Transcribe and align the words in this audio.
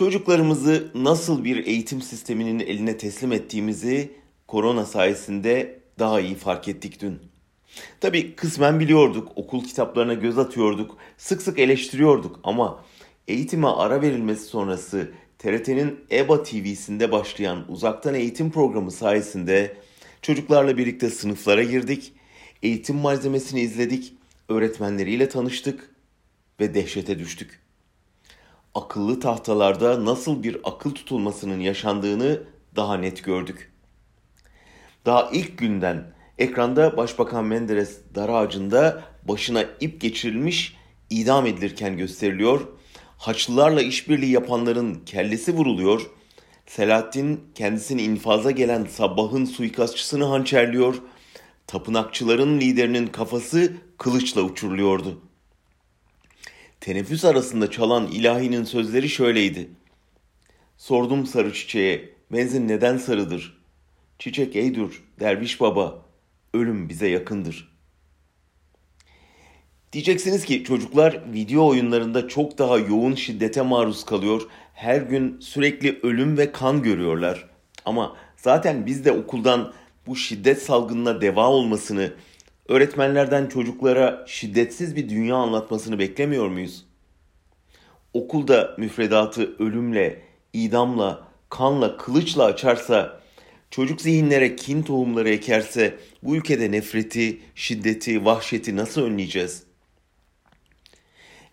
Çocuklarımızı 0.00 0.90
nasıl 0.94 1.44
bir 1.44 1.66
eğitim 1.66 2.02
sisteminin 2.02 2.58
eline 2.58 2.96
teslim 2.96 3.32
ettiğimizi 3.32 4.12
korona 4.46 4.84
sayesinde 4.84 5.80
daha 5.98 6.20
iyi 6.20 6.34
fark 6.34 6.68
ettik 6.68 7.00
dün. 7.00 7.18
Tabii 8.00 8.34
kısmen 8.34 8.80
biliyorduk, 8.80 9.32
okul 9.36 9.64
kitaplarına 9.64 10.14
göz 10.14 10.38
atıyorduk, 10.38 10.96
sık 11.16 11.42
sık 11.42 11.58
eleştiriyorduk 11.58 12.40
ama 12.44 12.84
eğitime 13.28 13.66
ara 13.66 14.02
verilmesi 14.02 14.42
sonrası 14.42 15.10
TRT'nin 15.38 16.00
EBA 16.12 16.42
TV'sinde 16.42 17.12
başlayan 17.12 17.64
uzaktan 17.72 18.14
eğitim 18.14 18.50
programı 18.50 18.90
sayesinde 18.90 19.76
çocuklarla 20.22 20.76
birlikte 20.76 21.10
sınıflara 21.10 21.62
girdik, 21.62 22.12
eğitim 22.62 22.96
malzemesini 22.96 23.60
izledik, 23.60 24.14
öğretmenleriyle 24.48 25.28
tanıştık 25.28 25.90
ve 26.60 26.74
dehşete 26.74 27.18
düştük. 27.18 27.69
Akıllı 28.74 29.20
tahtalarda 29.20 30.04
nasıl 30.04 30.42
bir 30.42 30.56
akıl 30.64 30.90
tutulmasının 30.90 31.60
yaşandığını 31.60 32.42
daha 32.76 32.96
net 32.96 33.24
gördük. 33.24 33.72
Daha 35.06 35.30
ilk 35.32 35.58
günden 35.58 36.12
ekranda 36.38 36.96
Başbakan 36.96 37.44
Menderes 37.44 37.98
dar 38.14 38.28
ağacında 38.28 39.02
başına 39.28 39.64
ip 39.80 40.00
geçirilmiş 40.00 40.76
idam 41.10 41.46
edilirken 41.46 41.96
gösteriliyor. 41.96 42.60
Haçlılarla 43.18 43.82
işbirliği 43.82 44.30
yapanların 44.30 44.94
kellesi 45.06 45.54
vuruluyor. 45.54 46.10
Selahattin 46.66 47.40
kendisini 47.54 48.02
infaza 48.02 48.50
gelen 48.50 48.84
Sabbah'ın 48.84 49.44
suikastçısını 49.44 50.24
hançerliyor. 50.24 50.94
Tapınakçıların 51.66 52.60
liderinin 52.60 53.06
kafası 53.06 53.72
kılıçla 53.98 54.42
uçuruluyordu. 54.42 55.29
Teneffüs 56.80 57.24
arasında 57.24 57.70
çalan 57.70 58.06
ilahinin 58.06 58.64
sözleri 58.64 59.08
şöyleydi. 59.08 59.70
Sordum 60.76 61.26
sarı 61.26 61.52
çiçeğe, 61.52 62.10
menzin 62.30 62.68
neden 62.68 62.96
sarıdır? 62.96 63.60
Çiçek 64.18 64.56
eydur, 64.56 65.04
derviş 65.20 65.60
baba, 65.60 66.02
ölüm 66.54 66.88
bize 66.88 67.08
yakındır. 67.08 67.76
Diyeceksiniz 69.92 70.44
ki 70.44 70.64
çocuklar 70.64 71.32
video 71.32 71.66
oyunlarında 71.66 72.28
çok 72.28 72.58
daha 72.58 72.78
yoğun 72.78 73.14
şiddete 73.14 73.62
maruz 73.62 74.04
kalıyor. 74.04 74.42
Her 74.74 75.00
gün 75.00 75.40
sürekli 75.40 76.00
ölüm 76.02 76.38
ve 76.38 76.52
kan 76.52 76.82
görüyorlar. 76.82 77.48
Ama 77.84 78.16
zaten 78.36 78.86
biz 78.86 79.04
de 79.04 79.12
okuldan 79.12 79.72
bu 80.06 80.16
şiddet 80.16 80.62
salgınına 80.62 81.20
deva 81.20 81.48
olmasını, 81.48 82.12
öğretmenlerden 82.70 83.46
çocuklara 83.46 84.24
şiddetsiz 84.26 84.96
bir 84.96 85.08
dünya 85.08 85.36
anlatmasını 85.36 85.98
beklemiyor 85.98 86.48
muyuz? 86.48 86.86
Okulda 88.14 88.74
müfredatı 88.78 89.56
ölümle, 89.58 90.22
idamla, 90.52 91.28
kanla, 91.48 91.96
kılıçla 91.96 92.44
açarsa, 92.44 93.20
çocuk 93.70 94.00
zihinlere 94.00 94.56
kin 94.56 94.82
tohumları 94.82 95.28
ekerse 95.28 95.94
bu 96.22 96.36
ülkede 96.36 96.72
nefreti, 96.72 97.40
şiddeti, 97.54 98.24
vahşeti 98.24 98.76
nasıl 98.76 99.02
önleyeceğiz? 99.02 99.62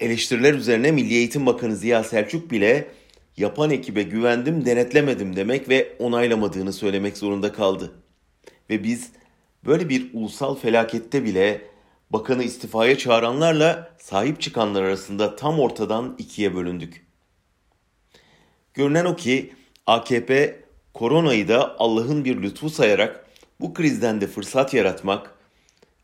Eleştiriler 0.00 0.54
üzerine 0.54 0.92
Milli 0.92 1.14
Eğitim 1.14 1.46
Bakanı 1.46 1.76
Ziya 1.76 2.04
Selçuk 2.04 2.50
bile 2.50 2.88
yapan 3.36 3.70
ekibe 3.70 4.02
güvendim, 4.02 4.66
denetlemedim 4.66 5.36
demek 5.36 5.68
ve 5.68 5.96
onaylamadığını 5.98 6.72
söylemek 6.72 7.18
zorunda 7.18 7.52
kaldı. 7.52 7.92
Ve 8.70 8.84
biz 8.84 9.12
böyle 9.64 9.88
bir 9.88 10.10
ulusal 10.14 10.54
felakette 10.54 11.24
bile 11.24 11.60
bakanı 12.10 12.44
istifaya 12.44 12.98
çağıranlarla 12.98 13.96
sahip 13.98 14.40
çıkanlar 14.40 14.82
arasında 14.82 15.36
tam 15.36 15.60
ortadan 15.60 16.14
ikiye 16.18 16.54
bölündük. 16.54 17.06
Görünen 18.74 19.04
o 19.04 19.16
ki 19.16 19.52
AKP 19.86 20.62
koronayı 20.94 21.48
da 21.48 21.76
Allah'ın 21.78 22.24
bir 22.24 22.42
lütfu 22.42 22.70
sayarak 22.70 23.26
bu 23.60 23.74
krizden 23.74 24.20
de 24.20 24.26
fırsat 24.26 24.74
yaratmak, 24.74 25.34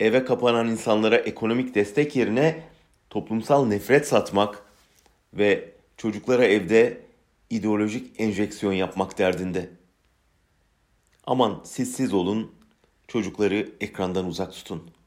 eve 0.00 0.24
kapanan 0.24 0.68
insanlara 0.68 1.16
ekonomik 1.16 1.74
destek 1.74 2.16
yerine 2.16 2.62
toplumsal 3.10 3.66
nefret 3.66 4.08
satmak 4.08 4.62
ve 5.34 5.72
çocuklara 5.96 6.44
evde 6.44 7.00
ideolojik 7.50 8.20
enjeksiyon 8.20 8.72
yapmak 8.72 9.18
derdinde. 9.18 9.70
Aman 11.26 11.60
siz 11.64 12.14
olun, 12.14 12.52
çocukları 13.12 13.72
ekrandan 13.80 14.26
uzak 14.26 14.52
tutun.'' 14.52 15.01